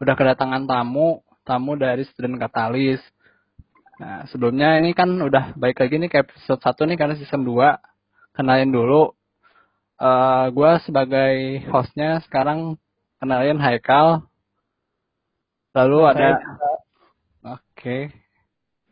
[0.02, 2.98] udah kedatangan tamu, tamu dari student katalis.
[4.00, 7.76] Nah, sebelumnya ini kan udah baik lagi nih ke episode 1 nih karena season 2.
[8.32, 9.12] Kenalin dulu.
[10.00, 12.80] Uh, gue sebagai hostnya sekarang
[13.20, 14.24] kenalin Haikal.
[15.76, 16.28] Lalu ada...
[17.44, 17.60] Oke.
[17.76, 18.02] Okay.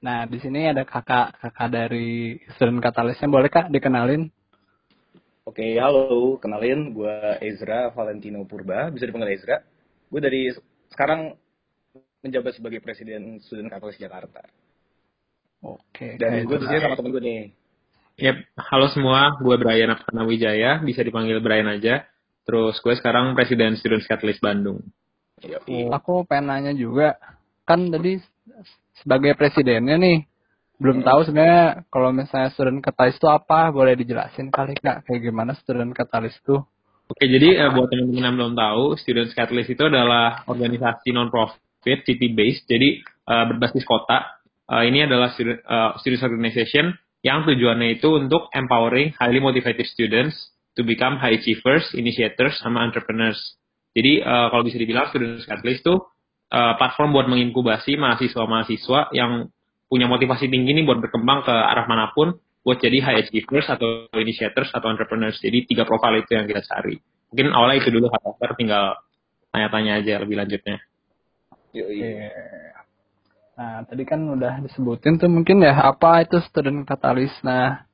[0.03, 3.31] Nah, di sini ada kakak kakak dari student katalisnya.
[3.31, 4.27] Boleh kak dikenalin?
[5.48, 6.35] Oke, halo.
[6.43, 7.15] Kenalin, gue
[7.48, 8.91] Ezra Valentino Purba.
[8.91, 9.63] Bisa dipanggil Ezra.
[10.12, 10.51] Gue dari
[10.91, 11.31] sekarang
[12.20, 14.43] menjabat sebagai presiden student katalis Jakarta.
[15.63, 16.18] Oke.
[16.21, 17.41] Dan gue di sini sama temen gue nih.
[18.18, 22.09] Yep, halo semua, gue Brian Apkana Wijaya, bisa dipanggil Brian aja.
[22.49, 24.82] Terus gue sekarang Presiden Student Catalyst Bandung.
[25.45, 25.70] Yep.
[25.93, 27.21] Aku pengen nanya juga,
[27.70, 28.17] kan tadi
[29.05, 30.26] sebagai presidennya nih,
[30.82, 35.54] belum tahu sebenarnya kalau misalnya student catalyst itu apa, boleh dijelasin kali kak, kayak gimana
[35.54, 36.57] student catalyst itu?
[37.07, 42.67] Oke, jadi uh, buat teman-teman yang belum tahu, Student Catalyst itu adalah organisasi non-profit, city-based,
[42.67, 42.99] jadi
[43.32, 44.37] uh, berbasis kota.
[44.68, 46.85] Uh, ini adalah student, uh, student organization
[47.23, 53.57] yang tujuannya itu untuk empowering highly motivated students to become high achievers, initiators, sama entrepreneurs.
[53.98, 55.95] Jadi uh, kalau bisa dibilang Student Catalyst itu
[56.54, 59.49] uh, platform buat menginkubasi mahasiswa-mahasiswa yang
[59.90, 64.06] punya motivasi tinggi nih buat berkembang ke arah mana pun, buat jadi high achievers atau
[64.13, 65.41] initiators atau entrepreneurs.
[65.41, 67.01] Jadi tiga profil itu yang kita cari.
[67.34, 69.01] Mungkin awalnya itu dulu Hacker tinggal
[69.50, 70.78] tanya-tanya aja lebih lanjutnya.
[71.73, 72.76] Iya.
[73.58, 77.34] Nah, tadi kan udah disebutin tuh mungkin ya apa itu student katalis.
[77.41, 77.90] Nah,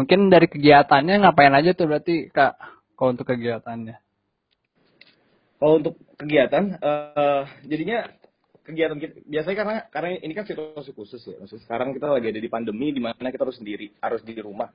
[0.00, 2.56] mungkin dari kegiatannya ngapain aja tuh berarti Kak
[2.96, 4.00] kalau untuk kegiatannya?
[5.60, 8.08] Kalau untuk kegiatan, uh, jadinya
[8.64, 11.36] kegiatan kita biasanya karena karena ini kan situasi khusus ya.
[11.36, 14.72] Maksudnya sekarang kita lagi ada di pandemi di mana kita harus sendiri, harus di rumah.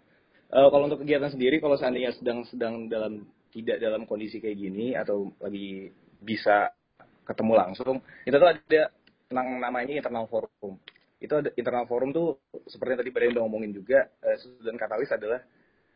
[0.53, 4.93] Uh, kalau untuk kegiatan sendiri, kalau seandainya sedang sedang dalam tidak dalam kondisi kayak gini
[4.93, 5.89] atau lagi
[6.21, 6.69] bisa
[7.25, 7.97] ketemu langsung,
[8.27, 8.81] kita tuh ada
[9.33, 10.77] yang namanya internal forum.
[11.17, 12.37] Itu ada internal forum tuh
[12.69, 15.41] seperti yang tadi Brian udah ngomongin juga, uh, student katalis adalah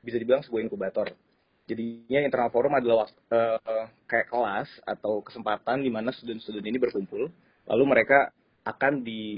[0.01, 1.07] bisa dibilang sebuah inkubator.
[1.67, 7.27] Jadinya internal forum adalah uh, kayak kelas atau kesempatan di mana student-student ini berkumpul
[7.67, 8.31] lalu mereka
[8.63, 9.35] akan di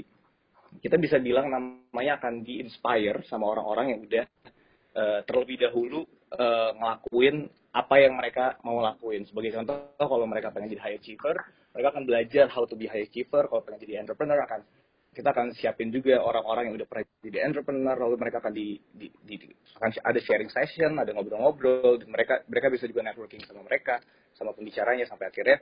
[0.78, 4.24] kita bisa bilang namanya akan di inspire sama orang-orang yang udah
[4.94, 6.06] uh, terlebih dahulu
[6.36, 9.22] uh, ngelakuin apa yang mereka mau lakuin.
[9.26, 11.34] Sebagai contoh, kalau mereka pengen jadi high achiever,
[11.74, 13.46] mereka akan belajar how to be high achiever.
[13.46, 14.60] Kalau pengen jadi entrepreneur, akan
[15.10, 19.10] kita akan siapin juga orang-orang yang udah pernah jadi entrepreneur, lalu mereka akan di, di,
[19.26, 19.34] di,
[19.78, 23.98] akan ada sharing session, ada ngobrol-ngobrol, mereka mereka bisa juga networking sama mereka,
[24.38, 25.58] sama pembicaranya sampai akhirnya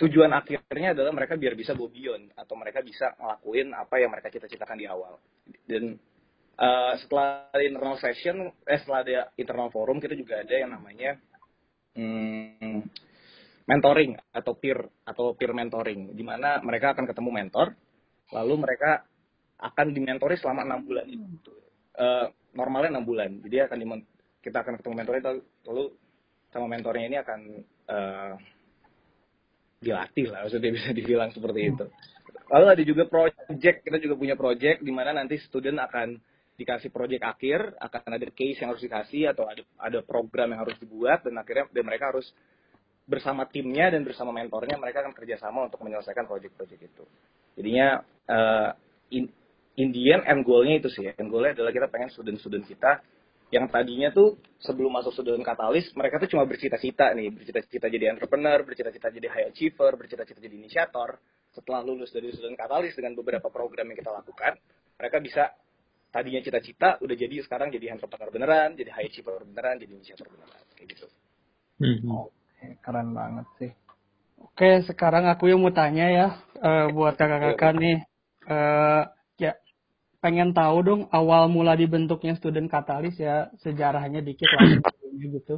[0.00, 4.32] tujuan akhirnya adalah mereka biar bisa go beyond atau mereka bisa ngelakuin apa yang mereka
[4.32, 5.20] cita-citakan di awal.
[5.68, 6.00] Dan
[6.60, 11.16] uh, setelah internal session, eh setelah ada internal forum kita juga ada yang namanya
[11.96, 12.84] hmm,
[13.64, 14.78] mentoring atau peer
[15.08, 17.72] atau peer mentoring, di mana mereka akan ketemu mentor,
[18.36, 19.02] lalu mereka
[19.60, 21.52] akan dimentori selama enam bulan itu.
[21.96, 23.86] Uh, normalnya enam bulan, jadi akan di,
[24.40, 25.22] kita akan ketemu mentornya
[25.68, 25.84] lalu
[26.50, 27.40] sama mentornya ini akan
[27.86, 28.32] uh,
[29.80, 31.84] dilatih lah, maksudnya bisa dibilang seperti itu.
[32.50, 36.18] Lalu ada juga project, kita juga punya project di mana nanti student akan
[36.60, 40.76] dikasih project akhir, akan ada case yang harus dikasih atau ada ada program yang harus
[40.76, 42.28] dibuat dan akhirnya dan mereka harus
[43.10, 47.04] bersama timnya dan bersama mentornya mereka akan kerjasama untuk menyelesaikan project-project itu.
[47.58, 47.98] Jadinya
[48.30, 48.70] uh,
[49.10, 49.26] in,
[49.80, 53.02] in the end, goal-nya itu sih, end goal-nya adalah kita pengen student-student kita
[53.50, 57.34] yang tadinya tuh sebelum masuk student katalis mereka tuh cuma bercita-cita nih.
[57.34, 61.18] Bercita-cita jadi entrepreneur bercita-cita jadi high achiever bercita-cita jadi inisiator.
[61.50, 64.54] Setelah lulus dari student katalis dengan beberapa program yang kita lakukan
[65.00, 65.44] mereka bisa
[66.10, 70.62] tadinya cita-cita udah jadi sekarang jadi entrepreneur beneran jadi high achiever beneran jadi inisiator beneran
[70.74, 71.06] kayak gitu.
[71.80, 72.28] Hmm.
[72.28, 73.72] oke keren banget sih.
[74.40, 76.26] Oke sekarang aku yang mau tanya ya
[76.60, 77.98] uh, buat kakak-kakak nih
[78.50, 79.08] uh,
[80.20, 84.68] pengen tahu dong awal mula dibentuknya student katalis ya sejarahnya dikit lah
[85.16, 85.56] gitu.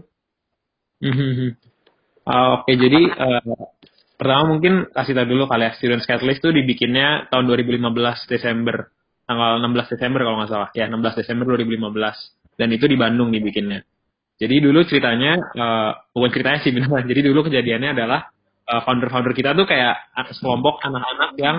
[1.03, 3.67] Uh, Oke okay, jadi uh,
[4.15, 8.95] pertama mungkin kasih tahu dulu kali ya student catalyst itu dibikinnya tahun 2015 Desember
[9.33, 13.81] tanggal 16 Desember kalau nggak salah ya 16 Desember 2015 dan itu di Bandung dibikinnya.
[14.37, 17.09] Jadi dulu ceritanya uh, bukan ceritanya sih beneran.
[17.09, 18.29] Jadi dulu kejadiannya adalah
[18.69, 21.57] uh, founder-founder kita tuh kayak sekelompok anak-anak yang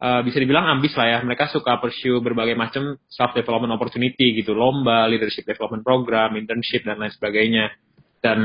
[0.00, 1.18] uh, bisa dibilang ambis lah ya.
[1.20, 7.02] Mereka suka pursue berbagai macam self development opportunity gitu, lomba, leadership development program, internship dan
[7.02, 7.74] lain sebagainya.
[8.22, 8.38] Dan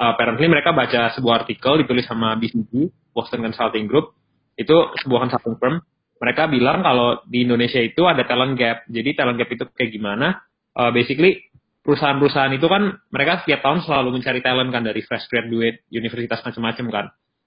[0.00, 4.16] uh, apparently mereka baca sebuah artikel ditulis sama BCG, Boston Consulting Group.
[4.56, 5.84] Itu sebuah consulting firm.
[6.16, 8.88] Mereka bilang kalau di Indonesia itu ada talent gap.
[8.88, 10.40] Jadi talent gap itu kayak gimana?
[10.76, 11.48] Uh, basically
[11.86, 16.86] perusahaan-perusahaan itu kan mereka setiap tahun selalu mencari talent kan dari fresh graduate, universitas macam-macam
[16.90, 17.06] kan.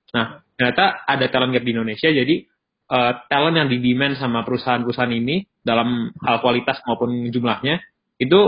[0.09, 0.25] Nah,
[0.55, 2.47] ternyata ada talent gap di Indonesia, jadi
[2.89, 7.83] uh, talent yang di-demand sama perusahaan-perusahaan ini dalam hal kualitas maupun jumlahnya
[8.17, 8.39] itu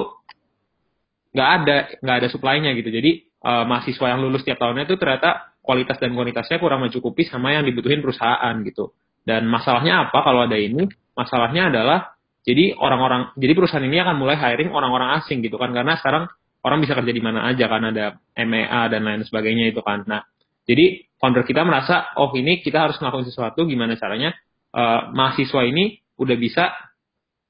[1.31, 2.89] nggak ada nggak ada supply-nya gitu.
[2.89, 3.11] Jadi
[3.45, 7.63] uh, mahasiswa yang lulus tiap tahunnya itu ternyata kualitas dan kuantitasnya kurang mencukupi sama yang
[7.63, 8.91] dibutuhin perusahaan gitu.
[9.21, 10.89] Dan masalahnya apa kalau ada ini?
[11.13, 15.93] Masalahnya adalah jadi orang-orang jadi perusahaan ini akan mulai hiring orang-orang asing gitu kan karena
[16.01, 16.25] sekarang
[16.65, 20.05] orang bisa kerja di mana aja kan ada MEA dan lain sebagainya itu kan.
[20.05, 20.25] Nah,
[20.65, 24.33] jadi founder kita merasa, oh ini kita harus ngelakuin sesuatu, gimana caranya
[24.73, 26.73] uh, mahasiswa ini udah bisa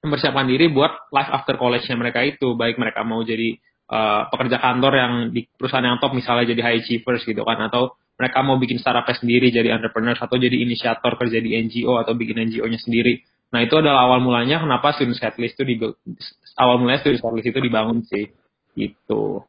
[0.02, 3.60] mempersiapkan diri buat life after college-nya mereka itu, baik mereka mau jadi
[3.92, 8.00] uh, pekerja kantor yang di perusahaan yang top, misalnya jadi high achievers gitu kan, atau
[8.22, 12.38] mereka mau bikin startup sendiri jadi entrepreneur atau jadi inisiator kerja di NGO atau bikin
[12.38, 13.26] NGO-nya sendiri.
[13.50, 15.76] Nah itu adalah awal mulanya kenapa student setlist itu di
[16.62, 18.30] awal mulanya student setlist itu dibangun sih,
[18.78, 19.42] gitu.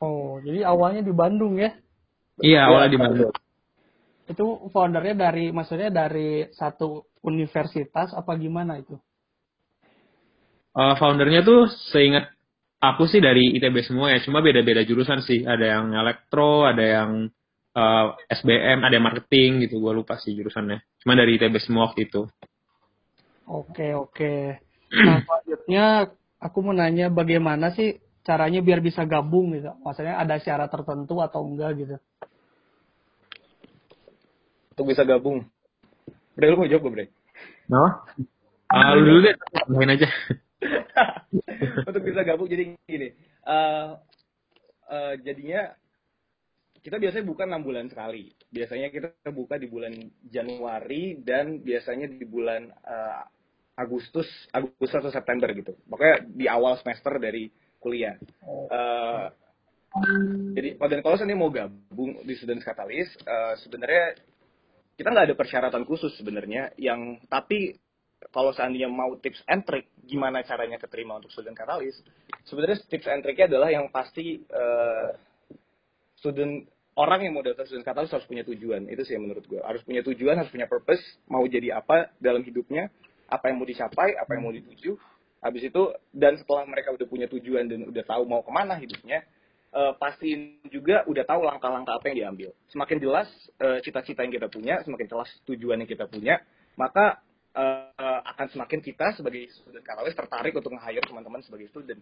[0.00, 1.76] Oh, jadi awalnya di Bandung ya?
[2.40, 3.32] Iya, awalnya di Bandung.
[4.26, 8.96] Itu foundernya dari, maksudnya dari satu universitas apa gimana itu?
[10.76, 12.28] Uh, foundernya tuh seingat
[12.82, 15.46] aku sih dari ITB semua ya, cuma beda-beda jurusan sih.
[15.46, 17.10] Ada yang elektro, ada yang
[17.76, 19.78] uh, eh, SBM, ada marketing gitu.
[19.78, 20.80] Gue lupa sih jurusannya.
[21.04, 22.24] Cuma dari ITB semua waktu itu.
[23.46, 24.58] Oke, oke.
[24.90, 25.84] Nah, selanjutnya
[26.40, 29.70] aku mau nanya bagaimana sih caranya biar bisa gabung gitu?
[29.84, 31.96] Maksudnya ada syarat tertentu atau enggak gitu?
[34.74, 35.46] Untuk bisa gabung.
[36.34, 37.06] Bre, lu mau jawab gue, Bre?
[37.70, 38.02] No?
[38.66, 39.34] Ah, lu dulu deh,
[39.72, 40.10] main aja.
[41.88, 43.14] Untuk bisa gabung, jadi gini.
[43.46, 43.96] Uh,
[44.90, 45.72] uh, jadinya,
[46.86, 48.30] kita biasanya buka 6 bulan sekali.
[48.46, 49.90] Biasanya kita buka di bulan
[50.22, 53.26] Januari dan biasanya di bulan uh,
[53.74, 55.74] Agustus, Agustus atau September gitu.
[55.90, 57.50] Pokoknya di awal semester dari
[57.82, 58.14] kuliah.
[58.46, 59.26] Uh,
[60.54, 64.22] jadi dan kalau saya mau gabung di Students Catalyst, uh, sebenarnya
[64.94, 66.70] kita nggak ada persyaratan khusus sebenarnya.
[66.78, 67.74] Yang tapi
[68.30, 71.98] kalau seandainya mau tips and trick, gimana caranya keterima untuk Student Catalyst?
[72.46, 75.10] Sebenarnya tips and tricknya adalah yang pasti uh,
[76.22, 78.88] student orang yang mau daftar Student Catalyst harus punya tujuan.
[78.88, 79.60] Itu sih menurut gue.
[79.60, 82.88] Harus punya tujuan, harus punya purpose, mau jadi apa dalam hidupnya,
[83.28, 84.96] apa yang mau dicapai, apa yang mau dituju.
[85.44, 89.22] Habis itu dan setelah mereka udah punya tujuan dan udah tahu mau ke mana hidupnya
[89.76, 92.50] uh, pastiin juga udah tahu langkah-langkah apa yang diambil.
[92.72, 93.28] Semakin jelas
[93.60, 96.40] uh, cita-cita yang kita punya semakin jelas tujuan yang kita punya
[96.74, 97.20] maka
[97.52, 102.00] uh, akan semakin kita sebagai student katalis tertarik untuk nge-hire teman-teman sebagai student.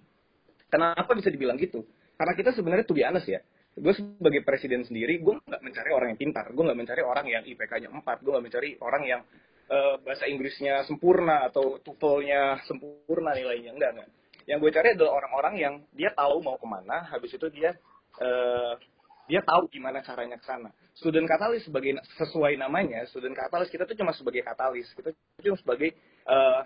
[0.70, 1.85] Kenapa bisa dibilang gitu?
[2.14, 3.43] Karena kita sebenarnya tuh honest ya
[3.75, 6.47] gue sebagai presiden sendiri gue nggak mencari orang yang pintar.
[6.55, 9.21] Gue nggak mencari orang yang IPK-nya 4 gue nggak mencari orang yang
[9.71, 13.75] uh, bahasa Inggrisnya sempurna atau TOEFL-nya sempurna nilainya.
[13.75, 14.09] Enggak enggak
[14.44, 17.73] yang gue cari adalah orang-orang yang dia tahu mau ke mana habis itu dia
[18.21, 18.76] uh,
[19.25, 20.69] dia tahu gimana caranya ke sana.
[20.93, 24.85] Student katalis sebagai sesuai namanya student katalis kita tuh cuma sebagai katalis.
[24.93, 25.96] Kita cuma sebagai
[26.29, 26.60] uh,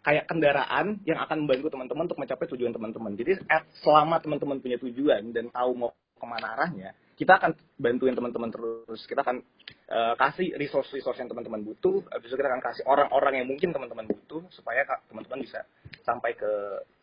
[0.00, 3.12] kayak kendaraan yang akan membantu teman-teman untuk mencapai tujuan teman-teman.
[3.12, 3.44] Jadi
[3.84, 9.08] selama teman-teman punya tujuan dan tahu mau ke mana arahnya kita akan bantuin teman-teman terus.
[9.08, 9.40] Kita akan
[9.88, 12.04] uh, kasih resource-resource yang teman-teman butuh.
[12.12, 15.64] Habis itu kita akan kasih orang-orang yang mungkin teman-teman butuh supaya teman-teman bisa
[16.04, 16.50] sampai ke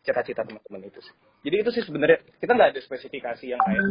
[0.06, 1.02] cita-cita teman-teman itu.
[1.42, 3.86] Jadi itu sih sebenarnya kita nggak ada spesifikasi yang kayak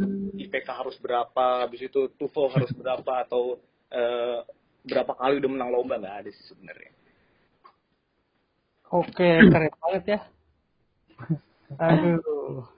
[0.47, 3.59] IPK harus berapa, habis itu TOEFL harus berapa atau
[3.91, 4.47] uh,
[4.87, 6.91] berapa kali udah menang lomba nggak ada sih sebenarnya.
[8.95, 10.19] Oke, keren banget ya.
[11.83, 12.72] Aduh.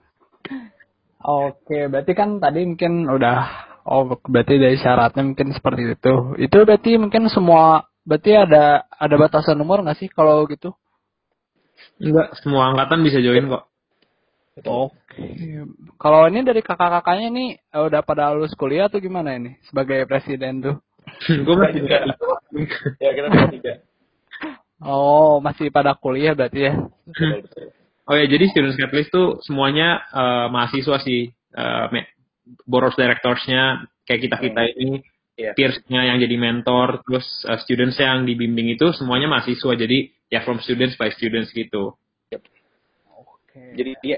[1.26, 3.36] Oke, berarti kan tadi mungkin udah
[3.82, 6.14] oh berarti dari syaratnya mungkin seperti itu.
[6.38, 10.70] Itu berarti mungkin semua berarti ada ada batasan umur nggak sih kalau gitu?
[11.98, 13.66] Enggak, semua angkatan bisa join kok.
[14.64, 15.26] Oke.
[15.98, 20.62] Kalau ini dari kakak-kakaknya nih eh, udah pada lulus kuliah atau gimana ini sebagai presiden
[20.62, 20.76] tuh?
[21.46, 22.06] Gue masih tiga.
[23.02, 23.72] ya kita masih tiga.
[24.78, 26.74] Oh, masih pada kuliah berarti ya?
[28.06, 31.34] Oh ya, jadi student catalyst tuh semuanya uh, mahasiswa sih.
[31.56, 31.90] Uh,
[32.62, 34.78] board of directorsnya kayak kita kita hmm.
[34.78, 34.96] ini,
[35.34, 35.54] yeah.
[35.58, 39.74] peersnya yang jadi mentor, terus uh, students yang dibimbing itu semuanya mahasiswa.
[39.74, 41.98] Jadi ya from students by students gitu.
[42.30, 42.42] Yep.
[43.10, 43.68] Okay.
[43.74, 44.16] Jadi dia,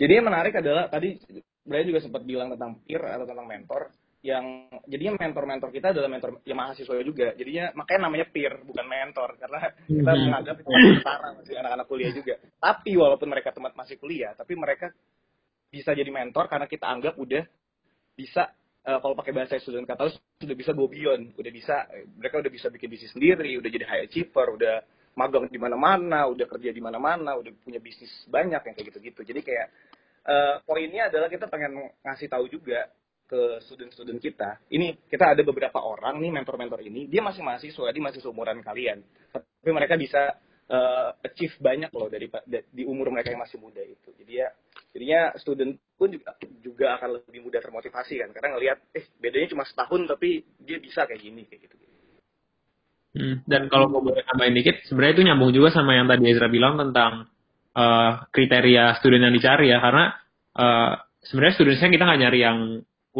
[0.00, 1.20] jadi yang menarik adalah tadi
[1.62, 3.94] Brian juga sempat bilang tentang peer atau tentang mentor.
[4.20, 7.32] Yang jadinya mentor-mentor kita adalah mentor ya mahasiswa juga.
[7.32, 9.40] Jadinya makanya namanya peer bukan mentor.
[9.40, 10.22] Karena kita Hmm.
[10.28, 12.34] menganggap itu setara masih anak-anak kuliah juga.
[12.60, 14.92] Tapi walaupun mereka teman masih kuliah tapi mereka
[15.72, 17.44] bisa jadi mentor karena kita anggap udah
[18.12, 21.32] bisa eh, kalau pakai bahasa student katalis sudah bisa go beyond.
[21.40, 21.88] Udah bisa
[22.20, 24.84] mereka udah bisa bikin bisnis sendiri udah jadi high achiever udah
[25.16, 29.20] magang di mana-mana udah kerja di mana-mana udah punya bisnis banyak yang kayak gitu-gitu.
[29.24, 29.66] Jadi kayak
[30.28, 32.84] eh, poinnya adalah kita pengen ngasih tahu juga
[33.30, 34.58] ke student-student kita.
[34.74, 39.06] Ini kita ada beberapa orang nih mentor-mentor ini, dia masih mahasiswa, dia masih seumuran kalian.
[39.30, 40.34] Tapi mereka bisa
[40.66, 44.10] eh, achieve banyak loh dari da- di umur mereka yang masih muda itu.
[44.18, 44.50] Jadi ya
[44.90, 49.62] jadinya student pun juga, juga akan lebih mudah termotivasi kan karena ngelihat eh bedanya cuma
[49.62, 51.80] setahun tapi dia bisa kayak gini kayak gitu.
[53.10, 56.46] Hmm, Dan kalau mau boleh tambahin dikit, sebenarnya itu nyambung juga sama yang tadi Ezra
[56.46, 57.26] bilang tentang
[57.74, 60.14] eh, kriteria student yang dicari ya, karena
[60.54, 60.92] eh,
[61.26, 62.58] sebenarnya studentsnya kita nggak nyari yang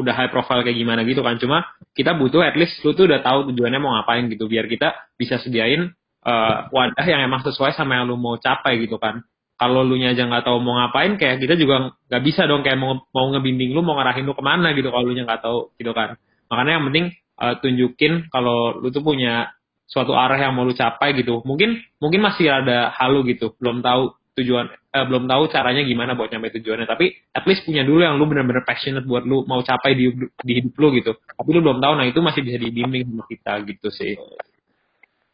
[0.00, 3.20] udah high profile kayak gimana gitu kan, cuma kita butuh at least lu tuh udah
[3.20, 5.92] tahu tujuannya mau ngapain gitu, biar kita bisa sediain
[6.26, 9.22] eh, wadah yang emang sesuai sama yang lu mau capai gitu kan.
[9.60, 12.80] Kalau lu nya aja nggak tahu mau ngapain, kayak kita juga nggak bisa dong kayak
[12.80, 15.76] mau mau ngebimbing lu, mau ngarahin lu ke mana gitu kalau lu nya nggak tahu
[15.76, 16.16] gitu kan.
[16.48, 19.52] Makanya yang penting eh, tunjukin kalau lu tuh punya
[19.90, 21.44] suatu arah yang mau lu capai gitu.
[21.44, 26.30] Mungkin mungkin masih ada halu gitu, belum tahu tujuan eh, belum tahu caranya gimana buat
[26.30, 29.98] nyampe tujuannya, tapi at least punya dulu yang lu bener-bener passionate buat lu mau capai
[29.98, 30.10] di
[30.46, 31.18] di hidup lu gitu.
[31.18, 34.14] Tapi lu belum tahu nah itu masih bisa dibimbing sama kita gitu sih.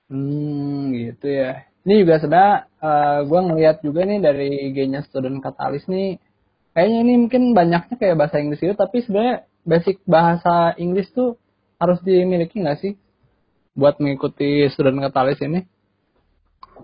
[0.08, 1.66] Hmm, gitu ya.
[1.86, 6.18] Ini juga sebenarnya eh, gue ngeliat juga nih dari IG-nya student katalis nih,
[6.74, 11.38] kayaknya ini mungkin banyaknya kayak bahasa Inggris gitu, tapi sebenarnya basic bahasa Inggris tuh
[11.76, 12.92] harus dimiliki nggak sih
[13.76, 15.62] buat mengikuti student katalis ini?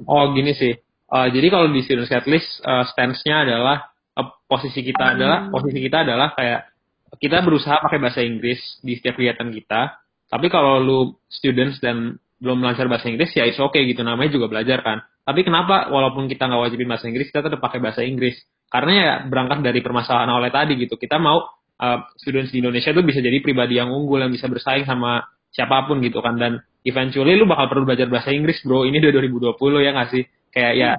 [0.06, 0.76] Oh gini sih.
[1.12, 6.08] Eh, jadi kalau di student catalyst eh, stance-nya adalah eh, posisi kita adalah posisi kita
[6.08, 6.72] adalah kayak
[7.20, 10.00] kita berusaha pakai bahasa Inggris di setiap kegiatan kita.
[10.32, 14.48] Tapi kalau lu students dan belum lancar bahasa Inggris ya it's okay gitu namanya juga
[14.48, 15.04] belajar kan.
[15.22, 18.40] Tapi kenapa walaupun kita nggak wajibin bahasa Inggris kita tetap pakai bahasa Inggris?
[18.72, 20.96] Karena ya berangkat dari permasalahan oleh tadi gitu.
[20.96, 21.44] Kita mau
[21.76, 25.84] uh, students di Indonesia tuh bisa jadi pribadi yang unggul yang bisa bersaing sama siapa
[25.84, 28.88] pun gitu kan dan eventually lu bakal perlu belajar bahasa Inggris bro.
[28.88, 29.12] Ini udah
[29.52, 30.24] 2020 ya nggak sih?
[30.52, 30.90] Kayak ya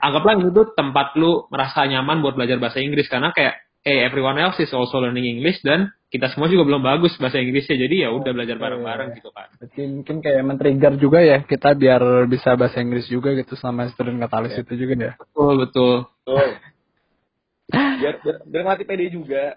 [0.00, 4.36] anggaplah itu tuh tempat lu merasa nyaman buat belajar bahasa Inggris karena kayak hey everyone
[4.36, 8.08] else is also learning English dan kita semua juga belum bagus bahasa Inggrisnya jadi ya
[8.10, 9.46] udah belajar bareng-bareng gitu kan.
[9.62, 14.18] Berarti mungkin kayak men-trigger juga ya kita biar bisa bahasa Inggris juga gitu sama student
[14.18, 15.12] katalis itu juga ya.
[15.14, 15.96] Betul betul.
[16.26, 16.48] Betul.
[17.70, 19.54] biar, biar, pede juga.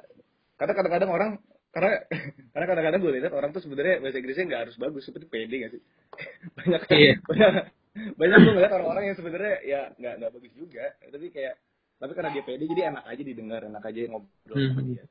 [0.62, 1.31] Karena kadang-kadang orang
[1.73, 2.05] karena
[2.53, 5.71] karena kadang-kadang gue lihat orang tuh sebenarnya bahasa Inggrisnya nggak harus bagus, tapi pede gak
[5.73, 5.81] sih?
[6.62, 7.13] banyak Iya.
[7.25, 7.53] banyak
[7.93, 11.55] banyak tuh ngeliat orang-orang yang sebenarnya ya nggak nggak bagus juga, tapi kayak
[12.01, 14.88] tapi karena dia pede jadi enak aja didengar, enak aja ngobrol sama Hmm.
[14.91, 15.03] dia.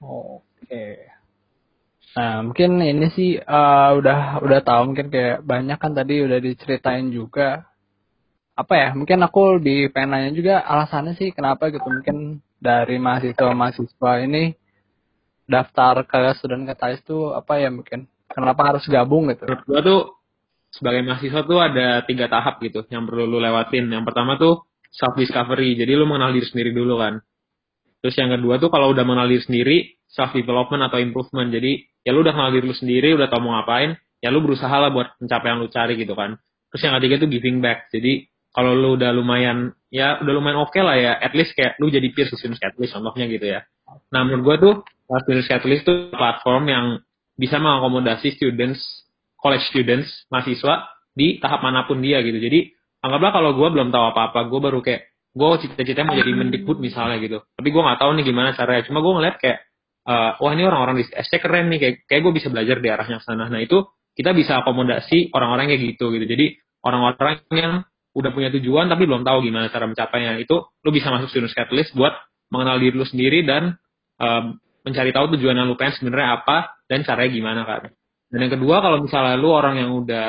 [0.00, 0.86] Oke.
[2.16, 7.12] Nah, mungkin ini sih eh, udah udah tahu mungkin kayak banyak kan tadi udah diceritain
[7.12, 7.68] juga.
[8.56, 8.88] Apa ya?
[8.96, 14.56] Mungkin aku lebih pengen nanya juga alasannya sih kenapa gitu mungkin dari mahasiswa-mahasiswa ini
[15.44, 19.44] daftar ke student katalis tuh apa ya mungkin kenapa harus gabung gitu?
[19.44, 20.00] Menurut gua tuh
[20.76, 23.88] sebagai mahasiswa tuh ada tiga tahap gitu yang perlu lu lewatin.
[23.88, 25.74] Yang pertama tuh self discovery.
[25.74, 27.20] Jadi lu mengenal diri sendiri dulu kan.
[28.04, 31.48] Terus yang kedua tuh kalau udah mengenal diri sendiri, self development atau improvement.
[31.48, 34.72] Jadi ya lu udah kenal diri lu sendiri, udah tau mau ngapain, ya lu berusaha
[34.72, 36.38] lah buat mencapai yang lu cari gitu kan.
[36.70, 37.88] Terus yang ketiga tuh giving back.
[37.90, 41.92] Jadi kalau lu udah lumayan ya udah lumayan oke lah ya, at least kayak lu
[41.92, 43.60] jadi peer student catalyst contohnya gitu ya.
[44.12, 44.74] Nah menurut gua tuh
[45.12, 46.86] uh, student catalyst tuh platform yang
[47.36, 49.05] bisa mengakomodasi students,
[49.46, 52.42] college students, mahasiswa di tahap mana pun dia gitu.
[52.42, 52.74] Jadi
[53.06, 57.20] anggaplah kalau gua belum tahu apa-apa, gua baru kayak gue cita-citanya mau jadi mendikbud misalnya
[57.20, 57.44] gitu.
[57.44, 58.82] Tapi gue nggak tahu nih gimana caranya.
[58.88, 59.58] Cuma gue ngeliat kayak,
[60.08, 63.20] eh, wah ini orang-orang di SC keren nih, kayak, kayak gue bisa belajar di arahnya
[63.20, 63.52] sana.
[63.52, 63.84] Nah itu
[64.16, 66.24] kita bisa akomodasi orang-orang kayak gitu gitu.
[66.24, 67.84] Jadi orang-orang yang
[68.16, 71.92] udah punya tujuan tapi belum tahu gimana cara mencapainya itu, lu bisa masuk student catalyst
[71.92, 72.16] buat
[72.48, 73.76] mengenal diri lu sendiri dan
[74.16, 74.42] eh,
[74.88, 77.92] mencari tahu tujuan yang lu pengen sebenarnya apa dan caranya gimana kan.
[78.26, 80.26] Dan yang kedua kalau misalnya lu orang yang udah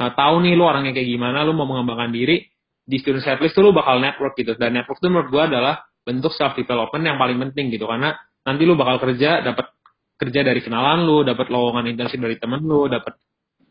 [0.00, 2.42] eh, tahu nih lu orangnya kayak gimana, lu mau mengembangkan diri,
[2.86, 4.54] di student setlist tuh lu bakal network gitu.
[4.54, 5.74] Dan network tuh menurut gua adalah
[6.06, 7.84] bentuk self development yang paling penting gitu.
[7.90, 8.14] Karena
[8.46, 9.74] nanti lu bakal kerja dapat
[10.16, 13.20] kerja dari kenalan lu dapat lowongan internship dari temen lu dapat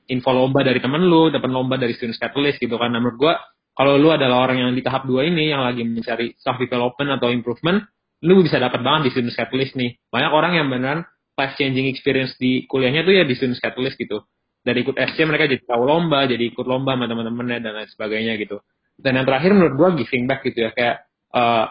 [0.05, 2.75] info lomba dari temen lu dapat lomba dari student catalyst gitu.
[2.77, 3.34] Nah, menurut gua
[3.74, 7.31] kalau lu adalah orang yang di tahap dua ini yang lagi mencari self development atau
[7.31, 7.81] improvement
[8.24, 9.95] lu bisa dapat banget di student catalyst nih.
[10.12, 14.24] Banyak orang yang beneran life changing experience di kuliahnya tuh ya di student catalyst gitu.
[14.65, 18.34] Dari ikut SC mereka jadi tahu lomba jadi ikut lomba sama teman-temannya dan lain sebagainya
[18.42, 18.63] gitu.
[18.96, 21.65] Dan yang terakhir menurut gua giving back gitu ya kayak eh,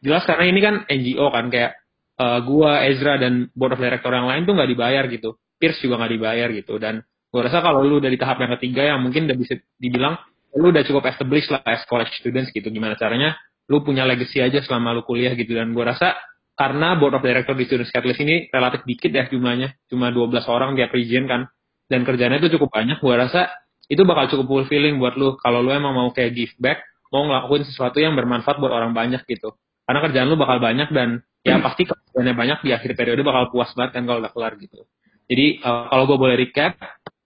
[0.00, 1.80] jelas karena ini kan NGO kan kayak
[2.20, 5.40] uh, gua Ezra dan board of director yang lain tuh nggak dibayar gitu.
[5.56, 6.76] Pierce juga nggak dibayar gitu.
[6.76, 10.16] Dan gue rasa kalau lu udah di tahap yang ketiga yang mungkin udah bisa dibilang
[10.56, 12.68] lu udah cukup established lah as college students gitu.
[12.72, 13.36] Gimana caranya
[13.68, 15.52] lu punya legacy aja selama lu kuliah gitu.
[15.52, 16.16] Dan gue rasa
[16.60, 19.80] karena board of director di Students Catalyst ini relatif dikit ya jumlahnya.
[19.88, 21.48] Cuma 12 orang tiap region kan.
[21.88, 23.00] Dan kerjanya itu cukup banyak.
[23.00, 23.48] Gue rasa
[23.88, 25.40] itu bakal cukup fulfilling buat lu.
[25.40, 29.24] Kalau lu emang mau kayak give back mau ngelakuin sesuatu yang bermanfaat buat orang banyak
[29.24, 29.56] gitu.
[29.88, 33.72] Karena kerjaan lu bakal banyak dan ya pasti kerjaannya banyak di akhir periode bakal puas
[33.72, 34.84] banget kan kalau udah kelar gitu.
[35.32, 36.76] Jadi uh, kalau gue boleh recap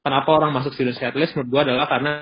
[0.01, 2.13] kenapa orang masuk Students Catalyst menurut gue adalah karena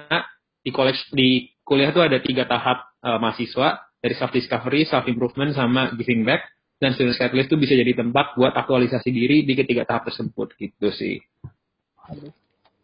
[0.64, 3.85] di college di kuliah itu ada tiga tahap uh, mahasiswa.
[4.02, 6.42] Dari self discovery, self improvement sama giving back
[6.82, 10.90] dan Students Catalyst itu bisa jadi tempat buat aktualisasi diri di ketiga tahap tersebut gitu
[10.90, 11.22] sih.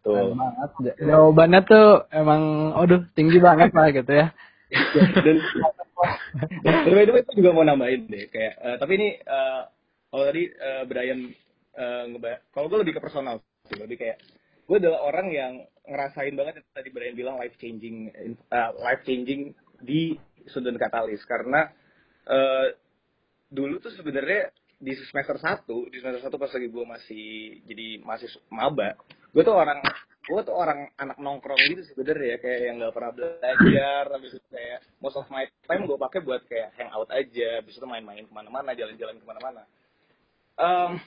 [0.07, 0.39] Tuh.
[0.39, 0.71] banget.
[1.03, 4.31] Jawabannya tuh emang aduh tinggi banget lah gitu ya.
[5.27, 9.67] dan by the way itu juga mau nambahin deh kayak uh, tapi ini uh,
[10.13, 11.21] kalau tadi uh, Brian
[11.75, 12.05] uh,
[12.55, 14.21] kalau gue lebih ke personal sih lebih kayak
[14.69, 15.53] gue adalah orang yang
[15.89, 18.13] ngerasain banget yang tadi Brian bilang life changing
[18.53, 21.73] uh, life changing di student katalis karena
[22.29, 22.71] uh,
[23.49, 27.27] dulu tuh sebenarnya di semester satu di semester satu pas lagi gue masih
[27.67, 28.95] jadi masih maba
[29.35, 29.83] gue tuh orang
[30.29, 34.47] gue tuh orang anak nongkrong gitu sebenarnya ya kayak yang nggak pernah belajar habis itu
[34.53, 38.33] kayak most of my time gue pakai buat kayak hangout aja habis itu main-main ke
[38.33, 39.63] mana-mana jalan-jalan ke mana-mana.
[40.59, 41.01] Um,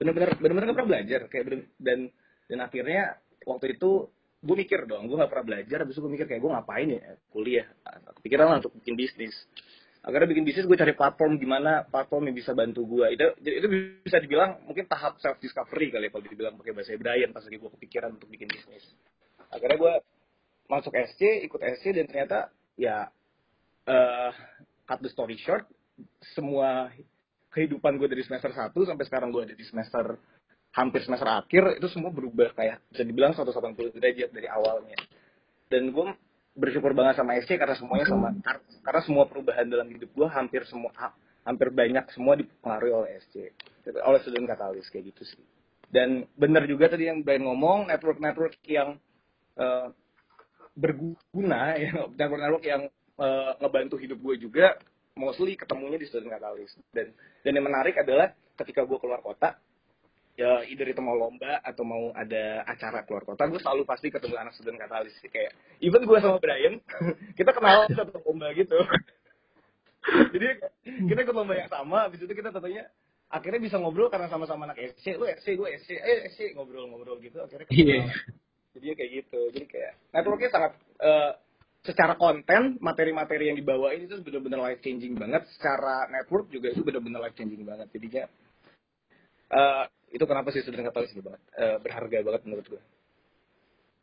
[0.00, 1.98] bener-bener bener-bener gak pernah belajar kayak bener, dan
[2.48, 4.08] dan akhirnya waktu itu
[4.38, 7.02] gue mikir dong gue gak pernah belajar habis itu gue mikir kayak gue ngapain ya
[7.34, 7.66] kuliah
[8.22, 9.34] kepikiran lah untuk bikin bisnis
[9.98, 13.66] akhirnya bikin bisnis gue cari platform gimana platform yang bisa bantu gue itu itu
[14.06, 17.58] bisa dibilang mungkin tahap self discovery kali ya kalau dibilang pakai bahasa Brian pas lagi
[17.58, 18.84] gue kepikiran untuk bikin bisnis.
[19.50, 19.94] Akhirnya gue
[20.70, 23.10] masuk SC ikut SC dan ternyata ya
[23.88, 24.30] uh,
[24.86, 25.66] cut the story short
[26.36, 26.94] semua
[27.50, 30.14] kehidupan gue dari semester 1 sampai sekarang gue ada di semester
[30.76, 34.98] hampir semester akhir itu semua berubah kayak bisa dibilang 180 derajat dari awalnya.
[35.68, 36.06] Dan gue
[36.58, 38.34] bersyukur banget sama SC karena semuanya sama.
[38.82, 40.90] Karena semua perubahan dalam hidup gue hampir semua
[41.46, 43.54] hampir banyak semua dipengaruhi oleh SC
[43.88, 45.42] oleh student katalis kayak gitu sih.
[45.88, 49.00] Dan benar juga tadi yang Brian ngomong network network yang
[49.56, 49.88] uh,
[50.76, 52.82] berguna ya network network yang
[53.16, 54.76] uh, ngebantu hidup gue juga
[55.16, 56.74] mostly ketemunya di student katalis.
[56.92, 59.56] Dan dan yang menarik adalah ketika gue keluar kota
[60.38, 64.38] ya either itu mau lomba atau mau ada acara keluar kota gue selalu pasti ketemu
[64.38, 65.50] anak student katalis kayak
[65.82, 66.78] even gue sama Brian
[67.38, 68.78] kita kenal satu lomba gitu.
[70.08, 70.48] Jadi
[71.10, 72.86] kita ikut lomba yang sama habis itu kita tentunya
[73.28, 77.42] akhirnya bisa ngobrol karena sama-sama anak SC lu SC gue SC eh SC ngobrol-ngobrol gitu
[77.42, 78.06] akhirnya yeah.
[78.78, 79.40] jadi kayak gitu.
[79.58, 80.72] Jadi kayak networknya sangat
[81.02, 81.34] uh,
[81.82, 85.50] secara konten materi-materi yang dibawain itu benar-benar life changing banget.
[85.58, 87.90] Secara network juga itu benar-benar life changing banget.
[87.90, 88.24] Jadinya
[89.50, 92.82] uh, itu kenapa sih student katalis ini banget uh, berharga banget menurut gue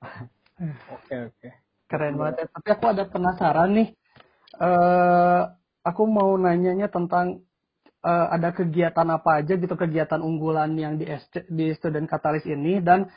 [0.95, 1.49] oke oke.
[1.85, 2.45] Keren banget ya.
[2.49, 3.89] tapi aku ada penasaran nih.
[4.55, 5.51] Uh,
[5.85, 7.43] aku mau nanyanya tentang
[8.01, 12.79] uh, ada kegiatan apa aja gitu kegiatan unggulan yang di SC, di student katalis ini
[12.79, 13.11] dan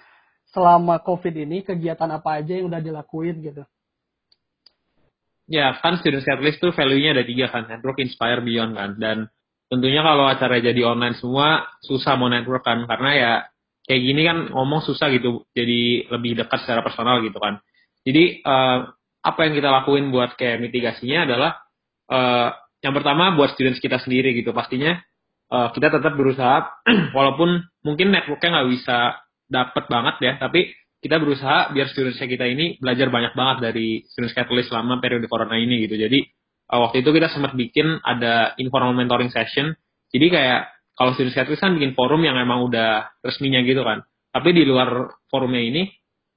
[0.50, 3.62] selama covid ini kegiatan apa aja yang udah dilakuin gitu?
[5.48, 9.18] Ya kan student catalyst tuh value-nya ada tiga kan network inspire beyond kan dan
[9.68, 12.84] tentunya kalau acara jadi online semua susah mau network kan.
[12.88, 13.32] Karena ya
[13.88, 17.60] kayak gini kan ngomong susah gitu jadi lebih dekat secara personal gitu kan.
[18.04, 18.88] Jadi uh,
[19.24, 21.50] apa yang kita lakuin buat kayak mitigasinya adalah
[22.08, 22.48] uh,
[22.80, 24.56] yang pertama buat students kita sendiri gitu.
[24.56, 24.96] Pastinya
[25.52, 26.68] uh, kita tetap berusaha
[27.16, 28.98] walaupun mungkin networknya nggak bisa
[29.48, 34.34] dapet banget ya tapi kita berusaha biar students kita ini belajar banyak banget dari students
[34.34, 35.94] catalyst selama periode corona ini gitu.
[35.94, 36.26] Jadi
[36.68, 39.74] uh, waktu itu kita sempat bikin ada informal mentoring session.
[40.12, 40.60] Jadi kayak
[40.96, 44.04] kalau student catalyst kan bikin forum yang emang udah resminya gitu kan.
[44.32, 45.88] Tapi di luar forumnya ini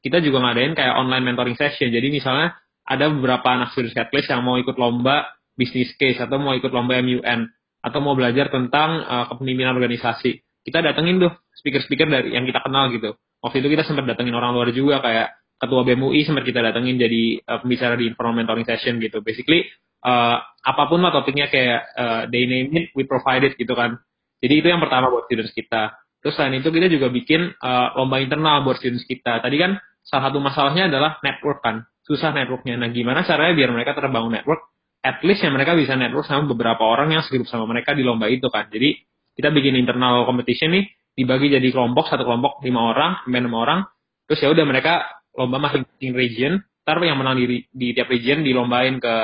[0.02, 1.92] kita juga ngadain kayak online mentoring session.
[1.92, 6.56] Jadi misalnya ada beberapa anak student catalyst yang mau ikut lomba bisnis case atau mau
[6.58, 10.42] ikut lomba MUN atau mau belajar tentang uh, kepemimpinan organisasi.
[10.62, 13.18] Kita datengin tuh speaker-speaker dari yang kita kenal gitu.
[13.42, 17.42] Waktu itu kita sempat datengin orang luar juga kayak ketua BMUI sempat kita datengin jadi
[17.46, 19.26] uh, pembicara di informal mentoring session gitu.
[19.26, 19.66] Basically
[20.06, 23.98] uh, apa pun lah topiknya kayak uh, they name it, we provide it gitu kan.
[24.42, 25.98] Jadi itu yang pertama buat students kita.
[26.22, 29.42] Terus selain itu kita juga bikin uh, lomba internal buat students kita.
[29.42, 31.86] Tadi kan salah satu masalahnya adalah network kan.
[32.06, 32.78] Susah networknya.
[32.78, 34.70] Nah gimana caranya biar mereka terbangun network?
[35.02, 38.30] At least yang mereka bisa network sama beberapa orang yang segrup sama mereka di lomba
[38.30, 38.70] itu kan.
[38.70, 39.02] Jadi
[39.34, 40.86] kita bikin internal competition nih
[41.16, 43.80] dibagi jadi kelompok satu kelompok lima orang sampai enam orang
[44.28, 48.98] terus ya udah mereka lomba masing-masing region ntar yang menang di, di tiap region dilombain
[48.98, 49.16] ke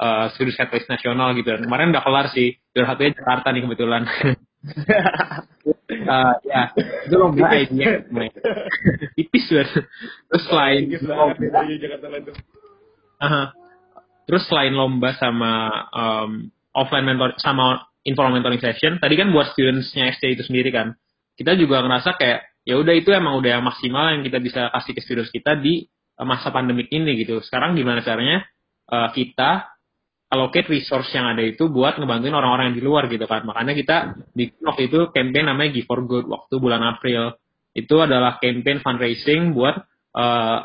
[0.00, 1.52] uh, student catalyst nasional gitu.
[1.52, 2.56] Dan kemarin udah kelar sih.
[2.72, 4.02] Juara satunya Jakarta nih kebetulan.
[6.08, 6.62] uh, ya,
[7.04, 8.00] itu lomba idea.
[9.16, 9.84] Tipis banget.
[10.32, 10.82] Terus selain
[13.20, 13.46] uh,
[14.24, 15.52] terus selain lomba sama
[15.92, 20.96] um, offline mentor sama informal mentoring session, tadi kan buat studentsnya SC itu sendiri kan,
[21.36, 24.92] kita juga ngerasa kayak ya udah itu emang udah yang maksimal yang kita bisa kasih
[24.96, 25.84] ke students kita di
[26.16, 27.44] uh, masa pandemik ini gitu.
[27.44, 28.46] Sekarang gimana caranya
[28.88, 29.68] uh, kita
[30.30, 33.42] allocate resource yang ada itu buat ngebantuin orang-orang yang di luar gitu kan.
[33.42, 33.96] Makanya kita
[34.30, 37.34] di waktu itu campaign namanya Give for Good waktu bulan April.
[37.74, 39.74] Itu adalah campaign fundraising buat
[40.14, 40.58] uh,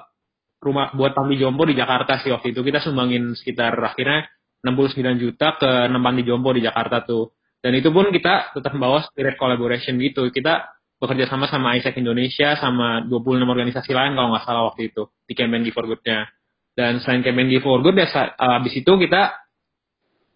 [0.61, 2.61] rumah buat panti jompo di Jakarta sih waktu itu.
[2.61, 4.29] Kita sumbangin sekitar akhirnya
[4.61, 7.33] 69 juta ke 6 panti jompo di Jakarta tuh.
[7.57, 10.29] Dan itu pun kita tetap membawa spirit collaboration gitu.
[10.29, 15.09] Kita bekerja sama sama ISEC Indonesia sama 26 organisasi lain kalau nggak salah waktu itu
[15.25, 16.29] di campaign Give for Good-nya.
[16.77, 19.44] Dan selain campaign Give for Good, ya, habis itu kita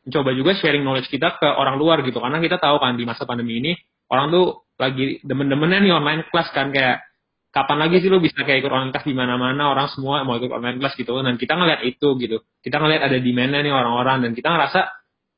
[0.10, 2.20] coba juga sharing knowledge kita ke orang luar gitu.
[2.22, 3.72] Karena kita tahu kan di masa pandemi ini
[4.10, 4.46] orang tuh
[4.76, 6.70] lagi demen-demennya nih online class kan.
[6.70, 7.06] Kayak
[7.50, 9.72] kapan lagi sih lu bisa kayak ikut online class di mana-mana?
[9.72, 11.14] Orang semua mau ikut online class gitu.
[11.22, 12.38] Dan kita ngeliat itu gitu.
[12.62, 14.28] Kita ngeliat ada demandnya nih orang-orang.
[14.28, 14.80] Dan kita ngerasa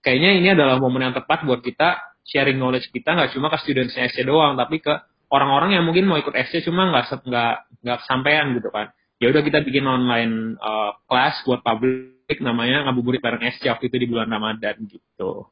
[0.02, 3.14] kayaknya ini adalah momen yang tepat buat kita sharing knowledge kita.
[3.14, 4.94] Nggak cuma ke student SC doang tapi ke
[5.32, 9.46] orang-orang yang mungkin mau ikut SC cuma nggak nggak nggak sampean gitu kan ya udah
[9.46, 14.34] kita bikin online uh, class buat public namanya ngabuburit bareng SC waktu itu di bulan
[14.34, 15.46] Ramadan gitu.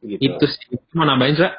[0.00, 0.22] gitu.
[0.24, 0.80] Itu sih.
[0.96, 1.52] Mau nambahin, Sa?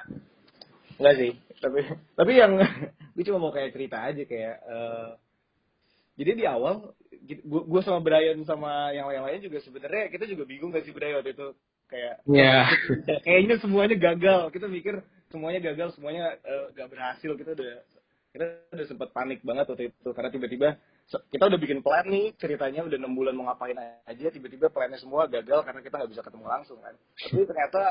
[0.98, 1.32] Enggak sih.
[1.62, 1.80] Tapi
[2.18, 2.58] tapi yang
[3.14, 5.14] gue cuma mau kayak cerita aja kayak uh,
[6.18, 6.98] jadi di awal
[7.46, 11.34] gue sama Brian sama yang lain-lain juga sebenarnya kita juga bingung gak sih Brian waktu
[11.34, 11.48] itu
[11.90, 12.70] kayak yeah.
[13.26, 15.02] kayaknya semuanya gagal kita mikir
[15.34, 17.82] semuanya gagal semuanya uh, gak berhasil kita udah
[18.36, 20.70] kita udah sempat panik banget waktu itu karena tiba-tiba
[21.32, 25.32] kita udah bikin plan nih ceritanya udah enam bulan mau ngapain aja tiba-tiba plannya semua
[25.32, 26.96] gagal karena kita nggak bisa ketemu langsung kan.
[27.16, 27.82] Tapi ternyata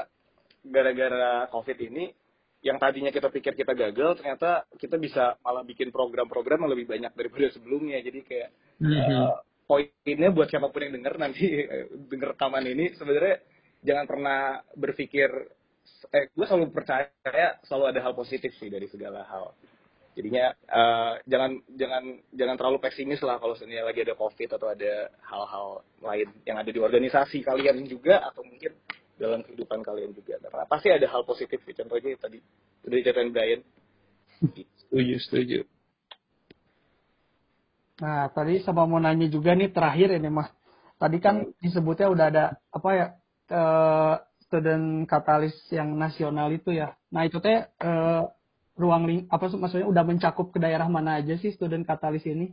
[0.69, 2.13] gara-gara covid ini
[2.61, 7.13] yang tadinya kita pikir kita gagal ternyata kita bisa malah bikin program-program yang lebih banyak
[7.17, 8.05] daripada sebelumnya.
[8.05, 8.49] Jadi kayak
[8.85, 9.17] mm-hmm.
[9.25, 11.45] uh, poinnya buat siapa pun yang denger nanti
[12.13, 13.41] denger rekaman ini sebenarnya
[13.81, 15.29] jangan pernah berpikir
[16.13, 19.53] eh gue selalu percaya selalu ada hal positif sih dari segala hal
[20.15, 25.11] jadinya uh, jangan jangan jangan terlalu pesimis lah kalau sebenarnya lagi ada covid atau ada
[25.27, 28.75] hal-hal lain yang ada di organisasi kalian juga atau mungkin
[29.19, 30.39] dalam kehidupan kalian juga.
[30.43, 31.75] Karena pasti ada hal positif sih.
[31.75, 32.39] Contohnya tadi
[32.87, 33.61] udah diceritain Brian.
[34.79, 35.59] Setuju setuju.
[38.03, 40.51] Nah tadi sama mau nanya juga nih terakhir ini mas.
[40.99, 41.63] Tadi kan hmm.
[41.63, 43.07] disebutnya udah ada apa ya
[43.55, 44.15] uh,
[44.47, 46.95] student katalis yang nasional itu ya.
[47.15, 48.23] Nah itu teh uh,
[48.75, 52.51] ruang ling apa maksudnya udah mencakup ke daerah mana aja sih student katalis ini?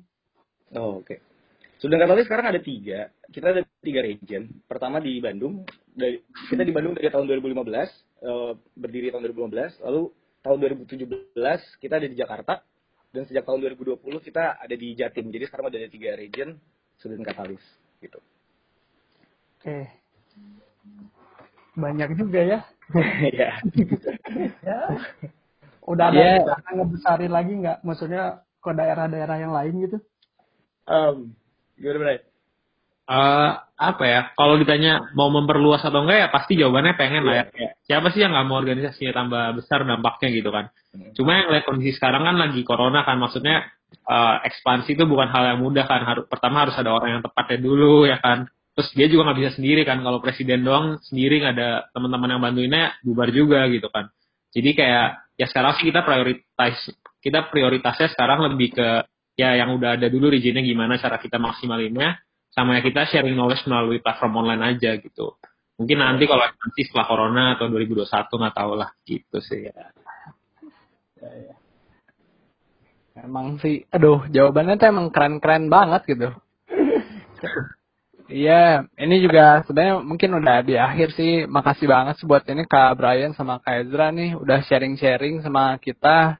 [0.77, 1.09] Oh, oke.
[1.09, 1.17] Okay.
[1.81, 3.09] Student katalis sekarang ada tiga.
[3.33, 4.45] Kita ada tiga region.
[4.69, 5.65] Pertama di Bandung.
[5.91, 7.81] Dari, kita di Bandung dari tahun 2015, uh,
[8.21, 9.81] eh, berdiri tahun 2015.
[9.81, 10.01] Lalu
[10.45, 12.53] tahun 2017 kita ada di Jakarta.
[13.11, 15.27] Dan sejak tahun 2020 kita ada di Jatim.
[15.33, 16.55] Jadi sekarang ada tiga region
[16.95, 17.65] student katalis
[17.99, 18.21] gitu.
[19.59, 19.67] Oke.
[19.67, 19.83] Okay.
[21.75, 22.59] Banyak juga ya.
[23.41, 23.51] ya.
[24.61, 24.79] ya
[25.85, 26.73] udah ada yeah.
[26.77, 27.77] ngebesarin lagi nggak?
[27.81, 29.97] Maksudnya ke daerah-daerah yang lain gitu?
[30.85, 31.33] Um,
[31.77, 32.17] gimana Bray?
[33.11, 34.21] Uh, apa ya?
[34.37, 37.45] Kalau ditanya mau memperluas atau enggak ya pasti jawabannya pengen lah ya.
[37.57, 37.71] Yeah.
[37.89, 40.69] siapa sih yang nggak mau organisasinya tambah besar dampaknya gitu kan?
[40.91, 41.15] Hmm.
[41.15, 43.63] cuma yang lihat kondisi sekarang kan lagi corona kan maksudnya
[44.11, 46.05] uh, ekspansi itu bukan hal yang mudah kan.
[46.07, 48.47] Harus pertama harus ada orang yang tepatnya dulu ya kan?
[48.71, 49.99] Terus dia juga nggak bisa sendiri kan.
[49.99, 54.07] Kalau presiden doang sendiri nggak ada teman-teman yang bantuinnya bubar juga gitu kan.
[54.51, 56.77] Jadi kayak ya sekarang sih kita prioritas
[57.17, 58.89] kita prioritasnya sekarang lebih ke
[59.33, 62.21] ya yang udah ada dulu regionnya gimana cara kita maksimalinnya
[62.53, 65.39] sama ya kita sharing knowledge melalui platform online aja gitu.
[65.81, 69.89] Mungkin nanti kalau nanti setelah corona atau 2021 nggak tahu lah gitu sih ya.
[71.17, 71.55] ya, ya.
[73.17, 76.29] Emang sih, aduh jawabannya tuh emang keren-keren banget gitu.
[78.31, 81.43] Iya, ini juga sebenarnya mungkin udah di akhir sih.
[81.51, 86.39] Makasih banget buat ini Kak Brian sama Kak Ezra nih udah sharing-sharing sama kita.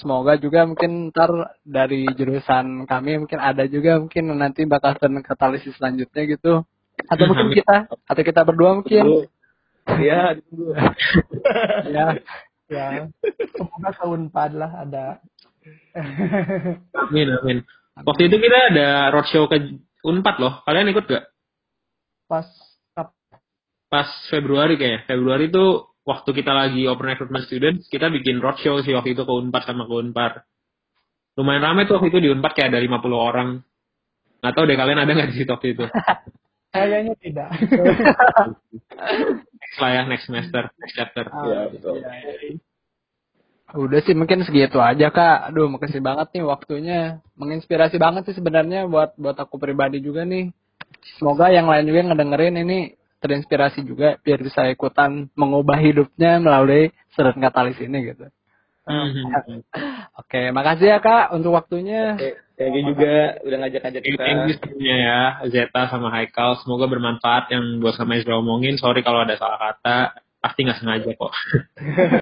[0.00, 1.28] Semoga juga mungkin ntar
[1.64, 6.64] dari jurusan kami mungkin ada juga mungkin nanti bakal katalisis selanjutnya gitu.
[7.04, 9.28] Atau mungkin kita, atau kita berdua mungkin.
[9.86, 10.40] Iya,
[11.94, 12.06] ya,
[12.72, 12.86] ya.
[13.52, 15.06] Semoga tahun 4 lah ada.
[17.06, 17.58] amin, amin.
[18.04, 20.54] Waktu itu kita ada roadshow ke Unpad loh.
[20.62, 21.26] Kalian ikut gak?
[22.30, 22.46] Pas
[23.86, 28.90] pas Februari kayak Februari itu waktu kita lagi open recruitment student kita bikin roadshow sih
[28.90, 30.42] waktu itu ke Unpad sama ke Unpad
[31.38, 33.62] lumayan ramai tuh waktu itu di Unpad kayak ada 50 orang
[34.42, 35.86] nggak tahu deh kalian ada nggak di situ waktu itu
[36.76, 37.48] Kayaknya tidak.
[39.60, 41.24] next lah ya, next semester, next chapter.
[41.24, 42.04] Iya, betul.
[42.04, 42.52] Iya, iya.
[43.74, 45.50] Udah sih mungkin segitu aja kak.
[45.50, 47.00] Aduh makasih banget nih waktunya.
[47.34, 50.54] Menginspirasi banget sih sebenarnya buat buat aku pribadi juga nih.
[51.18, 52.78] Semoga yang lain juga yang ngedengerin ini
[53.18, 58.30] terinspirasi juga biar bisa ikutan mengubah hidupnya melalui student katalis ini gitu.
[58.86, 59.34] Mhm.
[60.22, 62.14] Oke, makasih ya kak untuk waktunya.
[62.14, 64.46] Oke, thank you juga udah ngajak-ngajak Thank kita.
[64.46, 66.56] you semuanya ya, Zeta sama Haikal.
[66.62, 68.78] Semoga bermanfaat yang gue sama Ezra omongin.
[68.78, 70.22] Sorry kalau ada salah kata.
[70.38, 71.32] Pasti nggak sengaja kok.